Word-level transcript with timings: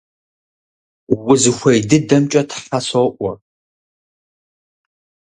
Узыхуей 1.29 1.79
дыдэмкӀэ 1.89 2.41
Тхьэ 2.49 2.79
соӀуэ! 2.87 3.31